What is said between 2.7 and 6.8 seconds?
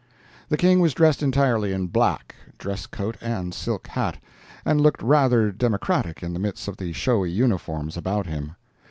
coat and silk hat—and looked rather democratic in the midst of